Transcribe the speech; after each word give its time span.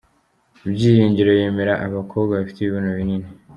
byiringiro 0.73 1.31
yemera 1.39 1.73
abakobwa 1.85 2.31
bafite 2.39 2.59
ibibuno 2.61 2.89
binini 2.97 3.29